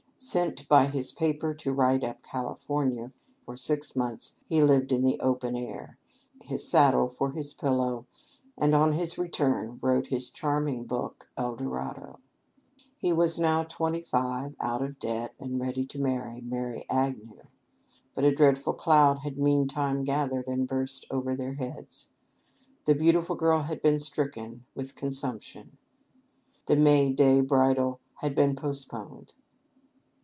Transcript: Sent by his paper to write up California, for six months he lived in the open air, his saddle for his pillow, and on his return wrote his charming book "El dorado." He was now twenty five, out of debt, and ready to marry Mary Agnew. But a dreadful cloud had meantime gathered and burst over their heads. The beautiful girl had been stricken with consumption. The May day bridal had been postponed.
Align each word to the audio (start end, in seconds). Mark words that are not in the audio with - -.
Sent 0.23 0.67
by 0.69 0.85
his 0.85 1.11
paper 1.11 1.51
to 1.51 1.73
write 1.73 2.03
up 2.03 2.21
California, 2.21 3.11
for 3.43 3.55
six 3.57 3.95
months 3.95 4.35
he 4.45 4.61
lived 4.61 4.91
in 4.91 5.01
the 5.01 5.19
open 5.19 5.55
air, 5.55 5.97
his 6.43 6.67
saddle 6.69 7.07
for 7.07 7.31
his 7.31 7.55
pillow, 7.55 8.05
and 8.55 8.75
on 8.75 8.93
his 8.93 9.17
return 9.17 9.79
wrote 9.81 10.07
his 10.07 10.29
charming 10.29 10.83
book 10.83 11.27
"El 11.37 11.55
dorado." 11.55 12.19
He 12.99 13.11
was 13.11 13.39
now 13.39 13.63
twenty 13.63 14.03
five, 14.03 14.55
out 14.59 14.83
of 14.83 14.99
debt, 14.99 15.33
and 15.39 15.59
ready 15.59 15.85
to 15.87 15.99
marry 15.99 16.39
Mary 16.39 16.85
Agnew. 16.87 17.41
But 18.13 18.23
a 18.23 18.31
dreadful 18.35 18.73
cloud 18.73 19.17
had 19.21 19.39
meantime 19.39 20.03
gathered 20.03 20.45
and 20.47 20.67
burst 20.67 21.03
over 21.09 21.35
their 21.35 21.53
heads. 21.53 22.09
The 22.85 22.93
beautiful 22.93 23.35
girl 23.35 23.61
had 23.63 23.81
been 23.81 23.97
stricken 23.97 24.65
with 24.75 24.93
consumption. 24.93 25.79
The 26.67 26.75
May 26.75 27.11
day 27.11 27.41
bridal 27.41 27.99
had 28.17 28.35
been 28.35 28.55
postponed. 28.55 29.33